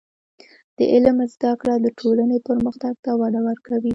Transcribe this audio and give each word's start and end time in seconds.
د 0.77 0.79
علم 0.93 1.17
زده 1.33 1.51
کړه 1.61 1.75
د 1.79 1.87
ټولنې 1.99 2.37
پرمختګ 2.47 2.93
ته 3.03 3.11
وده 3.21 3.39
ورکوي. 3.47 3.89